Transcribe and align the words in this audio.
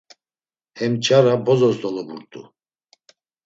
Hem 0.77 0.93
nç̌ara 0.97 1.33
bozos 1.45 1.75
dolobut̆u. 1.81 2.41